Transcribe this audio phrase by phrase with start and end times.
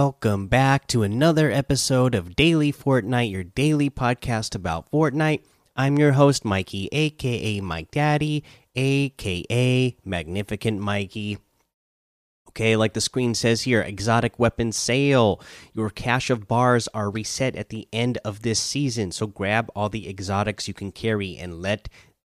[0.00, 5.42] Welcome back to another episode of Daily Fortnite, your daily podcast about Fortnite.
[5.74, 8.44] I'm your host, Mikey, aka Mike Daddy,
[8.76, 11.38] aka Magnificent Mikey.
[12.50, 15.42] Okay, like the screen says here, exotic weapon sale.
[15.74, 19.88] Your cache of bars are reset at the end of this season, so grab all
[19.88, 21.88] the exotics you can carry and let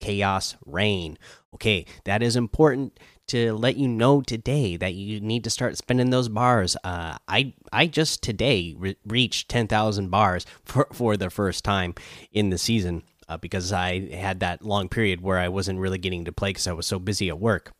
[0.00, 1.18] chaos reign.
[1.52, 2.98] Okay, that is important
[3.30, 6.76] to let you know today that you need to start spending those bars.
[6.82, 11.94] Uh, I I just today re reached ten thousand bars for for the first time
[12.32, 16.24] in the season uh, because I had that long period where I wasn't really getting
[16.24, 17.72] to play because I was so busy at work.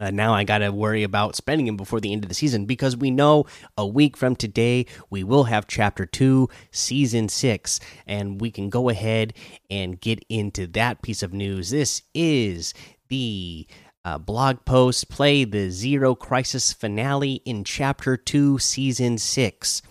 [0.00, 2.66] Uh, now I got to worry about spending them before the end of the season
[2.66, 8.40] because we know a week from today we will have chapter 2 season 6 and
[8.40, 9.34] we can go ahead
[9.70, 12.74] and get into that piece of news this is
[13.08, 13.68] the
[14.04, 19.82] uh, blog post play the zero crisis finale in chapter 2 season 6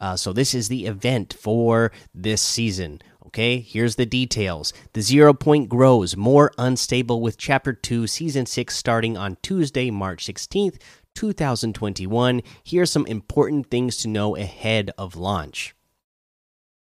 [0.00, 4.72] uh, so this is the event for this season Okay, here's the details.
[4.94, 10.24] The zero point grows more unstable with Chapter 2, Season 6 starting on Tuesday, March
[10.24, 10.78] 16th,
[11.14, 12.40] 2021.
[12.64, 15.74] Here's some important things to know ahead of launch.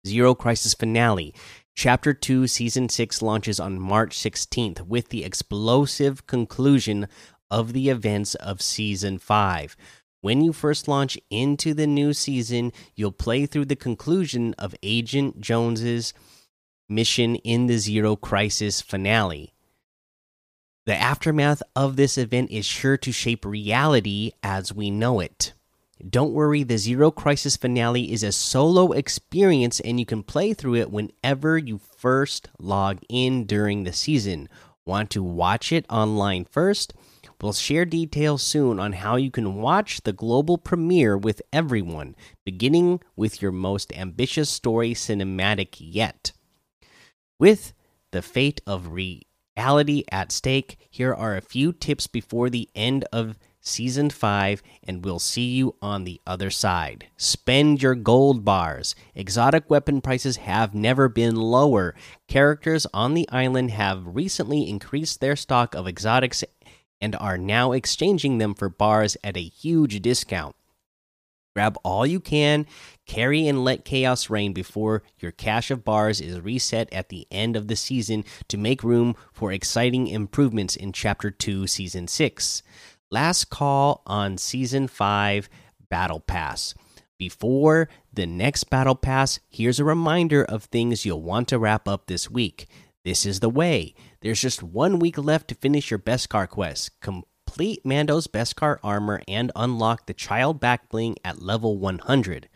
[0.07, 1.33] Zero Crisis Finale.
[1.79, 7.07] Chapter 2, Season 6 launches on March 16th with the explosive conclusion
[7.49, 9.77] of the events of Season 5.
[10.19, 15.39] When you first launch into the new season, you'll play through the conclusion of Agent
[15.39, 16.13] Jones's
[16.89, 19.53] mission in the Zero Crisis finale.
[20.85, 25.53] The aftermath of this event is sure to shape reality as we know it.
[26.07, 30.75] Don't worry, the Zero Crisis finale is a solo experience and you can play through
[30.75, 34.47] it whenever you first log in during the season.
[34.85, 36.93] Want to watch it online first?
[37.41, 43.01] We'll share details soon on how you can watch the global premiere with everyone, beginning
[43.17, 46.31] with your most ambitious story cinematic yet.
[47.39, 47.73] With
[48.11, 53.37] the fate of reality at stake, here are a few tips before the end of
[53.69, 57.07] season 5 and we'll see you on the other side.
[57.17, 58.95] Spend your gold bars.
[59.15, 61.95] Exotic weapon prices have never been lower.
[62.27, 66.43] Characters on the island have recently increased their stock of exotics
[66.99, 70.55] and are now exchanging them for bars at a huge discount.
[71.55, 72.67] Grab all you can,
[73.05, 77.55] carry and let chaos reign before your cache of bars is reset at the end
[77.55, 82.63] of the season to make room for exciting improvements in Chapter 2, Season 6.
[83.11, 85.49] Last call on Season 5
[85.89, 86.75] Battle Pass.
[87.17, 92.05] Before the next Battle Pass, here's a reminder of things you'll want to wrap up
[92.05, 92.67] this week.
[93.03, 93.95] This is the way.
[94.21, 97.01] There's just one week left to finish your Beskar quest.
[97.01, 102.47] Complete Mando's Beskar armor and unlock the child back bling at level 100.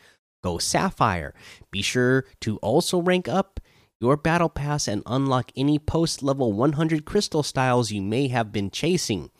[0.43, 1.33] Go Sapphire.
[1.71, 3.59] Be sure to also rank up
[3.99, 8.69] your battle pass and unlock any post level 100 crystal styles you may have been
[8.69, 9.31] chasing.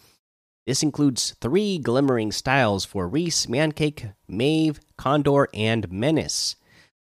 [0.66, 6.56] This includes three glimmering styles for Reese, Mancake, Mave, Kondor, and Menace.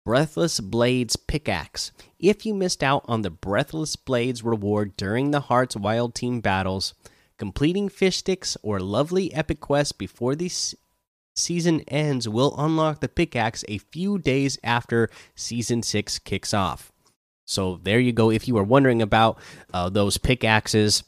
[0.04, 1.90] Breathless Blades Pickaxe.
[2.18, 6.92] If you missed out on the Breathless Blades reward during the Hearts Wild Team battles,
[7.38, 10.50] completing fish sticks or lovely epic quests before the
[11.34, 16.92] season ends will unlock the pickaxe a few days after season 6 kicks off.
[17.46, 18.30] So there you go.
[18.30, 19.38] If you were wondering about
[19.72, 21.02] uh, those pickaxes,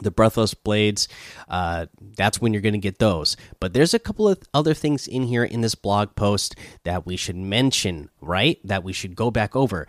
[0.00, 1.08] the breathless blades
[1.48, 3.36] uh, that's when you're going to get those.
[3.60, 7.16] But there's a couple of other things in here in this blog post that we
[7.16, 8.58] should mention right?
[8.64, 9.86] That we should go back over.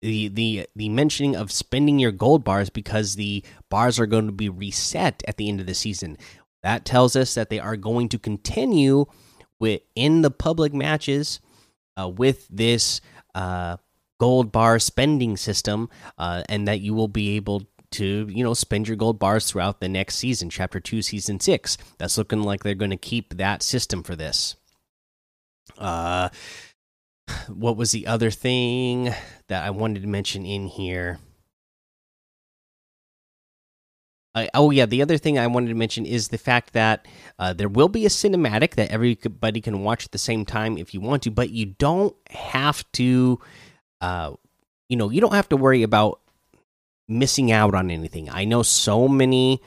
[0.00, 4.32] The the the mentioning of spending your gold bars because the bars are going to
[4.32, 6.18] be reset at the end of the season.
[6.62, 9.06] That tells us that they are going to continue
[9.58, 11.40] with in the public matches
[11.98, 13.00] uh, with this
[13.34, 13.76] uh,
[14.18, 18.86] gold bar spending system uh, and that you will be able to you know spend
[18.88, 22.74] your gold bars throughout the next season chapter 2 season 6 that's looking like they're
[22.74, 24.56] going to keep that system for this
[25.78, 26.28] uh
[27.48, 29.12] what was the other thing
[29.48, 31.18] that i wanted to mention in here
[34.54, 37.06] oh yeah, the other thing I wanted to mention is the fact that
[37.38, 40.94] uh, there will be a cinematic that everybody can watch at the same time if
[40.94, 43.40] you want to, but you don't have to.
[44.00, 44.34] Uh,
[44.88, 46.20] you know, you don't have to worry about
[47.08, 48.28] missing out on anything.
[48.28, 49.62] I know so many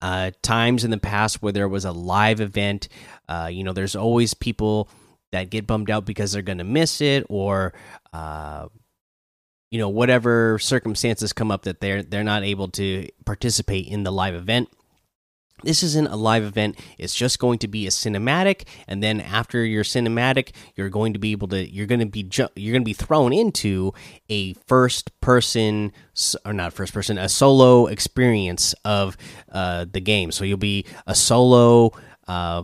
[0.00, 2.88] uh, times in the past where there was a live event.
[3.28, 4.88] Uh, you know, there's always people
[5.32, 7.74] that get bummed out because they're going to miss it, or
[8.12, 8.68] uh,
[9.70, 14.12] you know, whatever circumstances come up that they're they're not able to participate in the
[14.12, 14.68] live event.
[15.62, 16.78] This isn't a live event.
[16.98, 21.18] It's just going to be a cinematic and then after your cinematic you're going to
[21.18, 23.92] be able to you're going to be you're going to be thrown into
[24.28, 25.92] a first person
[26.44, 29.16] or not first person a solo experience of
[29.52, 30.30] uh, the game.
[30.30, 31.92] So you'll be a solo
[32.26, 32.62] uh,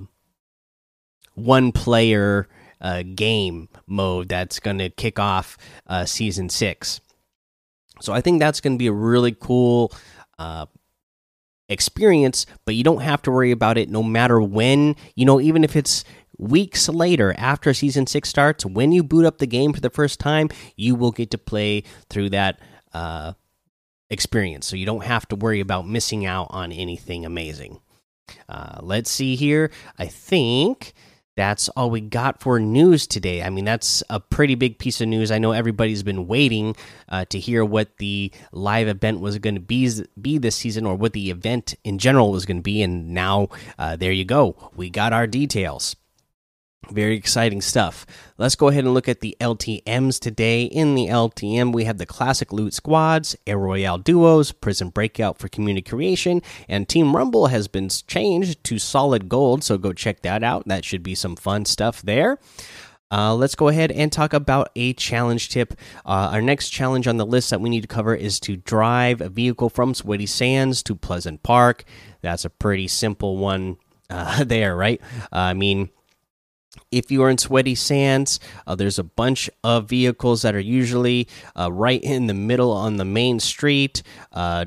[1.34, 2.48] one player
[2.80, 5.56] uh, game mode that's going to kick off
[5.86, 7.00] uh, season six.
[8.00, 9.92] So i think that's going to be a really cool
[10.38, 10.66] uh,
[11.68, 15.64] experience, but you don't have to worry about it no matter when, you know, even
[15.64, 16.04] if it's
[16.36, 20.20] weeks later after season 6 starts, when you boot up the game for the first
[20.20, 22.58] time, you will get to play through that
[22.92, 23.32] uh
[24.10, 24.66] experience.
[24.66, 27.80] So you don't have to worry about missing out on anything amazing.
[28.48, 29.70] Uh let's see here.
[29.98, 30.92] I think
[31.36, 33.42] that's all we got for news today.
[33.42, 35.30] I mean, that's a pretty big piece of news.
[35.30, 36.76] I know everybody's been waiting
[37.08, 39.90] uh, to hear what the live event was going to be
[40.20, 42.82] be this season, or what the event in general was going to be.
[42.82, 43.48] And now,
[43.78, 44.70] uh, there you go.
[44.76, 45.96] We got our details.
[46.90, 48.06] Very exciting stuff.
[48.38, 50.64] Let's go ahead and look at the LTMs today.
[50.64, 55.48] In the LTM, we have the classic loot squads, air royale duos, prison breakout for
[55.48, 59.64] community creation, and Team Rumble has been changed to solid gold.
[59.64, 60.66] So go check that out.
[60.66, 62.38] That should be some fun stuff there.
[63.10, 65.74] Uh, let's go ahead and talk about a challenge tip.
[66.04, 69.20] Uh, our next challenge on the list that we need to cover is to drive
[69.20, 71.84] a vehicle from Sweaty Sands to Pleasant Park.
[72.22, 73.76] That's a pretty simple one
[74.10, 75.00] uh, there, right?
[75.30, 75.90] I mean,
[76.94, 81.28] if you are in sweaty sands uh, there's a bunch of vehicles that are usually
[81.58, 84.02] uh, right in the middle on the main street
[84.32, 84.64] uh,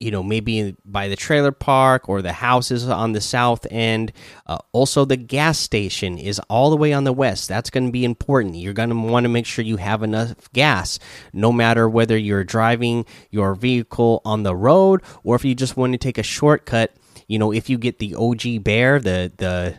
[0.00, 4.12] you know maybe by the trailer park or the houses on the south end.
[4.46, 7.48] Uh, also the gas station is all the way on the west.
[7.48, 8.56] That's going to be important.
[8.56, 10.98] You're going to want to make sure you have enough gas
[11.32, 15.92] no matter whether you're driving your vehicle on the road or if you just want
[15.92, 16.94] to take a shortcut.
[17.26, 19.76] You know if you get the og bear the the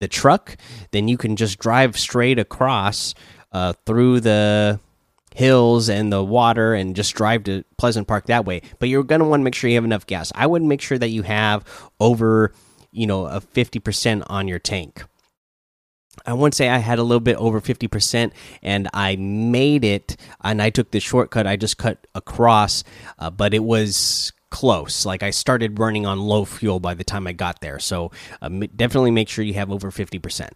[0.00, 0.56] the truck,
[0.90, 3.14] then you can just drive straight across
[3.52, 4.80] uh, through the
[5.34, 8.62] hills and the water and just drive to Pleasant Park that way.
[8.78, 10.32] But you're going to want to make sure you have enough gas.
[10.34, 11.64] I would make sure that you have
[12.00, 12.52] over,
[12.90, 15.04] you know, a 50% on your tank.
[16.26, 18.32] I won't say I had a little bit over 50%
[18.62, 21.46] and I made it and I took the shortcut.
[21.46, 22.84] I just cut across,
[23.18, 25.06] uh, but it was close.
[25.06, 27.78] Like I started running on low fuel by the time I got there.
[27.78, 28.10] So
[28.42, 30.50] uh, definitely make sure you have over 50%.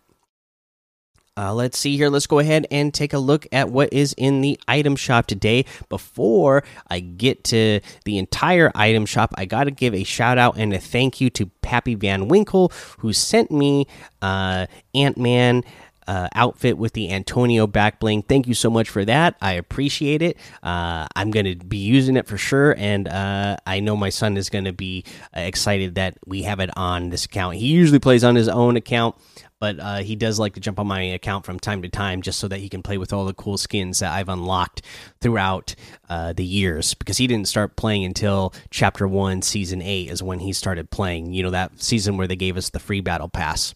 [1.36, 2.08] Uh, let's see here.
[2.08, 5.64] Let's go ahead and take a look at what is in the item shop today.
[5.88, 10.56] Before I get to the entire item shop, I got to give a shout out
[10.56, 13.88] and a thank you to Pappy Van Winkle, who sent me
[14.22, 15.64] uh, Ant Man
[16.06, 18.22] uh, outfit with the Antonio back bling.
[18.22, 19.36] Thank you so much for that.
[19.40, 20.36] I appreciate it.
[20.62, 24.36] Uh, I'm going to be using it for sure, and uh, I know my son
[24.36, 27.56] is going to be excited that we have it on this account.
[27.56, 29.16] He usually plays on his own account.
[29.60, 32.38] But uh, he does like to jump on my account from time to time just
[32.38, 34.82] so that he can play with all the cool skins that I've unlocked
[35.22, 35.74] throughout
[36.10, 36.92] uh, the years.
[36.92, 41.32] Because he didn't start playing until Chapter 1, Season 8 is when he started playing.
[41.32, 43.74] You know, that season where they gave us the free battle pass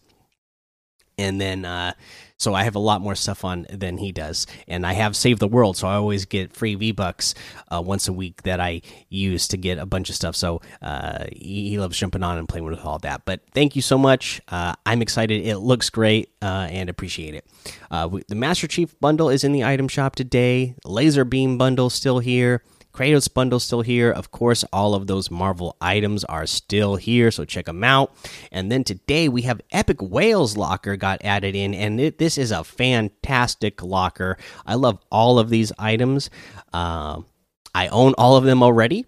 [1.18, 1.92] and then uh,
[2.38, 5.40] so I have a lot more stuff on than he does, and I have Save
[5.40, 7.34] the World, so I always get free V Bucks
[7.68, 10.36] uh, once a week that I use to get a bunch of stuff.
[10.36, 13.22] So uh, he, loves jumping on and playing with all that.
[13.24, 14.40] But thank you so much.
[14.48, 15.44] Uh, I'm excited.
[15.44, 17.44] It looks great uh, and appreciate it.
[17.90, 20.76] Uh, the Master Chief bundle is in the item shop today.
[20.84, 22.62] Laser Beam bundle still here.
[22.98, 24.10] Kratos bundle still here.
[24.10, 28.12] Of course, all of those Marvel items are still here, so check them out.
[28.50, 32.50] And then today we have Epic Whales Locker got added in, and it, this is
[32.50, 34.36] a fantastic locker.
[34.66, 36.28] I love all of these items.
[36.72, 37.20] Uh,
[37.72, 39.06] I own all of them already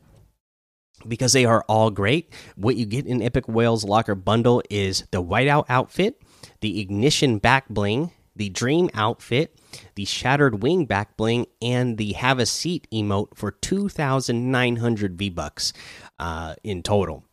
[1.09, 2.33] because they are all great.
[2.55, 6.23] What you get in Epic Whales Locker bundle is the whiteout outfit,
[6.61, 9.59] the ignition back bling, the dream outfit,
[9.95, 15.73] the Shattered Wing back bling, and the Have a Seat emote for 2,900 V Bucks
[16.19, 17.25] uh, in total.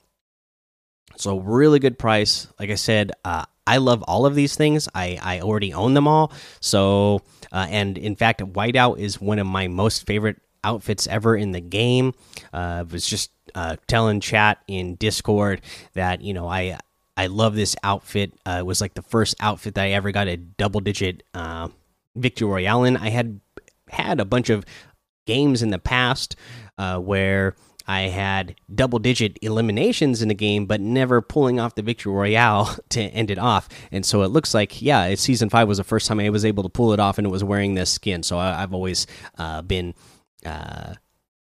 [1.16, 2.48] So, really good price.
[2.60, 4.88] Like I said, uh, I love all of these things.
[4.96, 6.32] I, I already own them all.
[6.62, 11.52] So, uh, and in fact, Whiteout is one of my most favorite outfits ever in
[11.52, 12.14] the game.
[12.54, 15.62] Uh, I was just uh, telling chat in Discord
[15.94, 16.80] that, you know, I.
[17.18, 18.34] I love this outfit.
[18.46, 21.70] Uh, it was like the first outfit that I ever got a double digit uh,
[22.16, 22.96] Victory Royale in.
[22.96, 23.42] I had
[23.90, 24.64] had a bunch of
[25.26, 26.36] games in the past
[26.78, 27.56] uh, where
[27.88, 32.76] I had double digit eliminations in the game, but never pulling off the Victory Royale
[32.90, 33.68] to end it off.
[33.92, 36.64] And so it looks like, yeah, season five was the first time I was able
[36.64, 38.24] to pull it off and it was wearing this skin.
[38.24, 39.08] So I, have always
[39.38, 39.96] uh, been,
[40.46, 40.96] uh,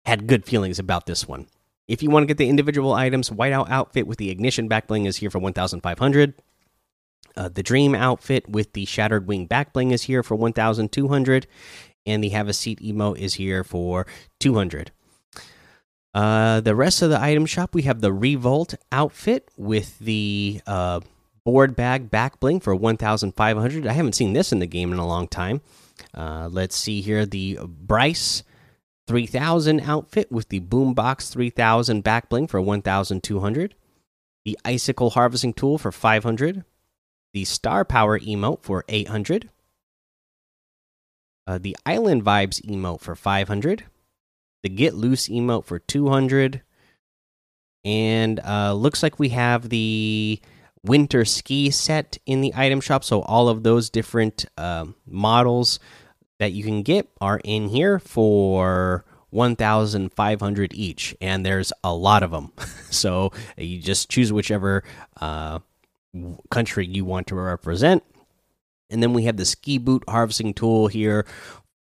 [0.04, 1.46] had good feelings about this one.
[1.86, 5.06] If you want to get the individual items, Whiteout outfit with the ignition back bling
[5.06, 6.34] is here for 1,500.
[7.36, 11.46] Uh, the Dream outfit with the Shattered Wing back bling is here for 1,200,
[12.06, 14.06] and the Have a Seat emote is here for
[14.40, 14.92] 200.
[16.14, 21.00] Uh, the rest of the item shop, we have the Revolt outfit with the uh,
[21.44, 23.86] board bag back bling for 1,500.
[23.86, 25.60] I haven't seen this in the game in a long time.
[26.14, 28.44] Uh, let's see here the Bryce
[29.06, 33.74] 3000 outfit with the Boombox 3000 back bling for 1,200.
[34.44, 36.64] The Icicle Harvesting Tool for 500.
[37.32, 39.48] The Star Power emote for 800.
[41.46, 43.84] Uh, the Island Vibes emote for 500
[44.64, 46.62] the Get Loose emote for 200.
[47.84, 50.40] And uh, looks like we have the
[50.82, 53.04] winter ski set in the item shop.
[53.04, 55.78] So all of those different uh, models
[56.44, 61.16] that you can get are in here for 1,500 each.
[61.22, 62.52] And there's a lot of them.
[62.90, 64.84] so you just choose whichever
[65.22, 65.60] uh,
[66.50, 68.04] country you want to represent.
[68.90, 71.24] And then we have the ski boot harvesting tool here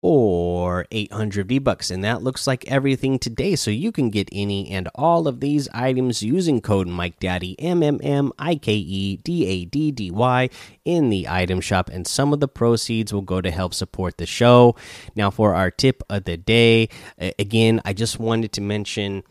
[0.06, 1.90] or 800 V bucks.
[1.90, 3.56] And that looks like everything today.
[3.56, 7.82] So you can get any and all of these items using code Mike Daddy M
[7.82, 10.50] M M I K E D A D D Y
[10.84, 11.88] in the item shop.
[11.88, 14.76] And some of the proceeds will go to help support the show.
[15.16, 16.90] Now, for our tip of the day,
[17.38, 19.22] again, I just wanted to mention.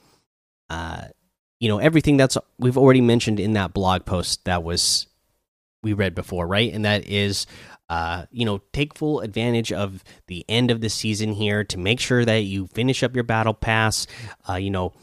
[0.71, 1.09] Uh,
[1.59, 5.05] you know everything that's we've already mentioned in that blog post that was
[5.83, 7.45] we read before right and that is
[7.89, 11.99] uh, you know, take full advantage of the end of the season here to make
[11.99, 14.07] sure that you finish up your battle pass.
[14.49, 14.93] Uh, you know,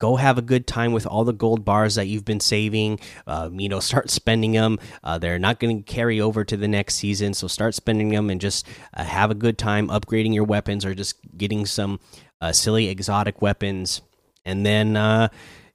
[0.00, 3.00] go have a good time with all the gold bars that you've been saving.
[3.26, 4.78] Um, you know, start spending them.
[5.02, 8.28] Uh, they're not going to carry over to the next season, so start spending them
[8.28, 12.00] and just uh, have a good time upgrading your weapons or just getting some
[12.40, 14.02] uh, silly exotic weapons.
[14.44, 15.28] And then, uh,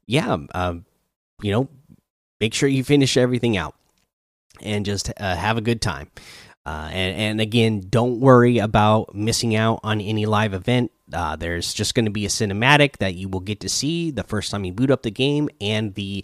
[0.06, 0.86] yeah, um,
[1.42, 1.70] you know,
[2.40, 3.76] make sure you finish everything out
[4.62, 6.10] and just uh, have a good time.
[6.66, 10.92] Uh, and, and again, don't worry about missing out on any live event.
[11.12, 14.24] Uh, there's just going to be a cinematic that you will get to see the
[14.24, 16.24] first time you boot up the game, and the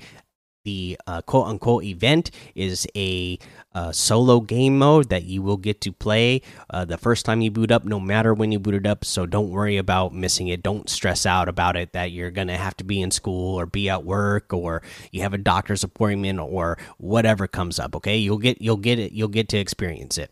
[0.68, 3.40] the uh, quote unquote event is a
[3.74, 7.50] uh, solo game mode that you will get to play uh, the first time you
[7.50, 9.06] boot up, no matter when you boot it up.
[9.06, 10.62] So don't worry about missing it.
[10.62, 13.66] Don't stress out about it that you're going to have to be in school or
[13.66, 14.82] be at work or
[15.14, 17.96] you have a doctor's appointment or whatever comes up.
[17.96, 19.14] Okay, you'll get you'll get it.
[19.14, 20.32] You'll get to experience it.